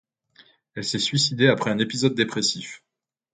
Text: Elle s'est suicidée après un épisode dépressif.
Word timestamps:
Elle 0.73 0.83
s'est 0.83 0.97
suicidée 0.97 1.47
après 1.47 1.69
un 1.69 1.77
épisode 1.77 2.15
dépressif. 2.15 2.83